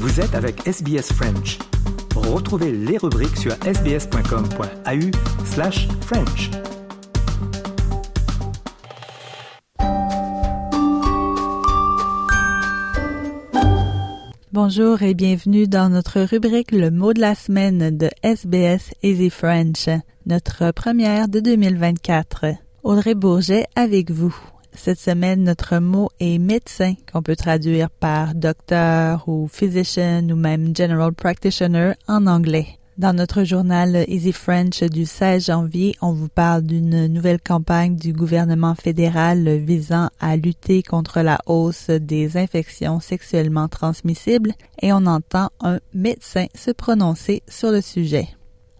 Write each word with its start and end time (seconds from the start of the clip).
Vous 0.00 0.20
êtes 0.20 0.36
avec 0.36 0.64
SBS 0.64 1.12
French. 1.12 1.58
Retrouvez 2.14 2.70
les 2.70 2.98
rubriques 2.98 3.36
sur 3.36 3.50
sbs.com.au 3.54 5.44
slash 5.44 5.88
French. 6.02 6.50
Bonjour 14.52 15.02
et 15.02 15.14
bienvenue 15.14 15.66
dans 15.66 15.88
notre 15.88 16.20
rubrique 16.20 16.70
Le 16.70 16.92
mot 16.92 17.12
de 17.12 17.20
la 17.20 17.34
semaine 17.34 17.96
de 17.96 18.08
SBS 18.22 18.94
Easy 19.02 19.30
French, 19.30 19.88
notre 20.26 20.70
première 20.70 21.26
de 21.28 21.40
2024. 21.40 22.44
Audrey 22.84 23.16
Bourget 23.16 23.66
avec 23.74 24.12
vous. 24.12 24.36
Cette 24.80 25.00
semaine, 25.00 25.42
notre 25.42 25.78
mot 25.78 26.08
est 26.20 26.38
médecin, 26.38 26.94
qu'on 27.12 27.20
peut 27.20 27.34
traduire 27.34 27.90
par 27.90 28.36
docteur 28.36 29.28
ou 29.28 29.48
physician 29.48 30.28
ou 30.30 30.36
même 30.36 30.74
general 30.74 31.12
practitioner 31.12 31.94
en 32.06 32.28
anglais. 32.28 32.78
Dans 32.96 33.12
notre 33.12 33.42
journal 33.42 34.04
Easy 34.06 34.32
French 34.32 34.84
du 34.84 35.04
16 35.04 35.46
janvier, 35.46 35.96
on 36.00 36.12
vous 36.12 36.28
parle 36.28 36.62
d'une 36.62 37.08
nouvelle 37.08 37.40
campagne 37.40 37.96
du 37.96 38.12
gouvernement 38.12 38.76
fédéral 38.76 39.48
visant 39.58 40.10
à 40.20 40.36
lutter 40.36 40.84
contre 40.84 41.22
la 41.22 41.40
hausse 41.46 41.90
des 41.90 42.36
infections 42.36 43.00
sexuellement 43.00 43.66
transmissibles 43.68 44.52
et 44.80 44.92
on 44.92 45.06
entend 45.06 45.50
un 45.60 45.80
médecin 45.92 46.46
se 46.54 46.70
prononcer 46.70 47.42
sur 47.48 47.72
le 47.72 47.80
sujet. 47.80 48.28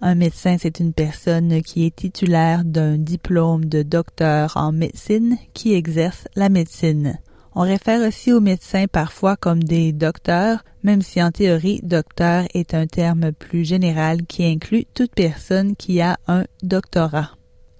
Un 0.00 0.14
médecin, 0.14 0.56
c'est 0.58 0.80
une 0.80 0.92
personne 0.92 1.62
qui 1.62 1.86
est 1.86 1.96
titulaire 1.96 2.64
d'un 2.64 2.98
diplôme 2.98 3.64
de 3.64 3.82
docteur 3.82 4.52
en 4.56 4.72
médecine 4.72 5.38
qui 5.54 5.72
exerce 5.74 6.28
la 6.36 6.48
médecine. 6.48 7.18
On 7.54 7.62
réfère 7.62 8.06
aussi 8.06 8.32
aux 8.32 8.40
médecins 8.40 8.86
parfois 8.86 9.36
comme 9.36 9.64
des 9.64 9.92
docteurs, 9.92 10.62
même 10.82 11.00
si 11.00 11.22
en 11.22 11.30
théorie 11.30 11.80
docteur 11.82 12.44
est 12.52 12.74
un 12.74 12.86
terme 12.86 13.32
plus 13.32 13.64
général 13.64 14.26
qui 14.26 14.44
inclut 14.44 14.84
toute 14.92 15.14
personne 15.14 15.74
qui 15.74 16.02
a 16.02 16.18
un 16.28 16.44
doctorat. 16.62 17.30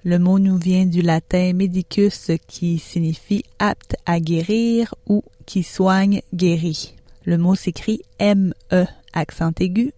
Le 0.03 0.19
mot 0.19 0.39
nous 0.39 0.57
vient 0.57 0.87
du 0.87 1.03
latin 1.03 1.53
medicus 1.53 2.31
qui 2.47 2.79
signifie 2.79 3.45
apte 3.59 3.97
à 4.07 4.19
guérir 4.19 4.95
ou 5.07 5.23
qui 5.45 5.63
soigne 5.63 6.23
guérit. 6.33 6.95
Le 7.25 7.37
mot 7.37 7.55
s'écrit 7.55 8.01
M-E 8.19 8.87
accent 9.13 9.53
aigu 9.61 9.93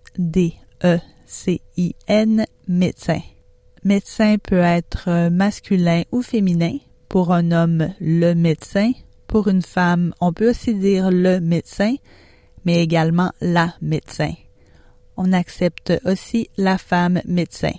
D-E-C-I-N 1.28 2.46
médecin. 2.66 3.20
Médecin 3.84 4.36
peut 4.42 4.56
être 4.60 5.28
masculin 5.28 6.02
ou 6.10 6.22
féminin. 6.22 6.78
Pour 7.08 7.32
un 7.32 7.52
homme, 7.52 7.88
le 8.00 8.34
médecin 8.34 8.92
pour 9.26 9.48
une 9.48 9.62
femme, 9.62 10.14
on 10.22 10.32
peut 10.32 10.50
aussi 10.50 10.74
dire 10.74 11.10
le 11.10 11.38
médecin, 11.38 11.94
mais 12.64 12.82
également 12.82 13.30
la 13.42 13.74
médecin. 13.82 14.32
On 15.18 15.34
accepte 15.34 15.92
aussi 16.06 16.48
la 16.56 16.78
femme 16.78 17.20
médecin. 17.26 17.72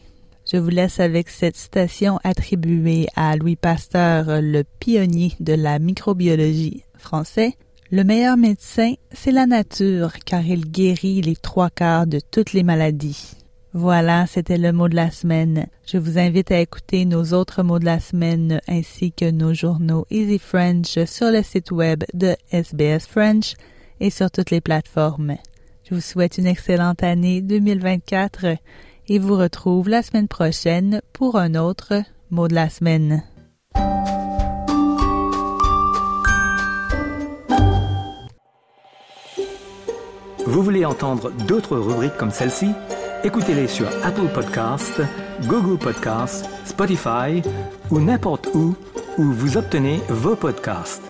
Je 0.52 0.58
vous 0.58 0.70
laisse 0.70 1.00
avec 1.00 1.30
cette 1.30 1.58
citation 1.58 2.20
attribuée 2.24 3.08
à 3.16 3.36
Louis 3.36 3.56
Pasteur, 3.56 4.42
le 4.42 4.64
pionnier 4.80 5.34
de 5.40 5.54
la 5.54 5.80
microbiologie 5.80 6.84
français. 6.98 7.56
Le 7.90 8.04
meilleur 8.04 8.38
médecin, 8.38 8.94
c'est 9.12 9.32
la 9.32 9.48
nature, 9.48 10.14
car 10.24 10.46
il 10.46 10.70
guérit 10.70 11.22
les 11.22 11.36
trois 11.36 11.72
quarts 11.72 12.06
de 12.06 12.20
toutes 12.20 12.54
les 12.54 12.64
maladies. 12.64 13.39
Voilà, 13.74 14.26
c'était 14.26 14.58
le 14.58 14.72
mot 14.72 14.90
de 14.90 14.96
la 14.96 15.12
semaine. 15.12 15.68
Je 15.86 16.00
vous 16.00 16.18
invite 16.18 16.52
à 16.52 16.60
écouter 16.60 17.06
nos 17.06 17.34
autres 17.34 17.62
mots 17.62 17.78
de 17.78 17.86
la 17.86 18.00
semaine 18.00 18.62
ainsi 18.68 19.12
que 19.12 19.30
nos 19.30 19.54
journaux 19.54 20.08
Easy 20.10 20.40
French 20.40 20.98
sur 21.06 21.30
le 21.30 21.44
site 21.44 21.70
web 21.70 22.04
de 22.16 22.36
SBS 22.52 23.06
French 23.08 23.54
et 24.00 24.10
sur 24.10 24.32
toutes 24.32 24.50
les 24.50 24.62
plateformes. 24.62 25.36
Je 25.84 25.94
vous 25.94 26.02
souhaite 26.02 26.40
une 26.40 26.48
excellente 26.48 27.04
année 27.04 27.42
2024 27.42 28.58
et 29.08 29.20
vous 29.20 29.36
retrouve 29.36 29.88
la 29.88 30.02
semaine 30.02 30.28
prochaine 30.28 31.02
pour 31.14 31.38
un 31.38 31.54
autre 31.54 31.94
mot 32.32 32.48
de 32.48 32.56
la 32.56 32.70
semaine. 32.70 33.24
Vous 40.46 40.64
voulez 40.64 40.86
entendre 40.86 41.32
d'autres 41.48 41.78
rubriques 41.78 42.18
comme 42.18 42.32
celle-ci? 42.32 42.72
Écoutez-les 43.22 43.68
sur 43.68 43.88
Apple 44.04 44.30
Podcasts, 44.34 45.02
Google 45.44 45.78
Podcasts, 45.78 46.50
Spotify 46.64 47.42
ou 47.92 48.00
n'importe 48.00 48.48
où 48.54 48.76
où 49.18 49.24
vous 49.34 49.58
obtenez 49.58 50.00
vos 50.08 50.38
podcasts. 50.38 51.09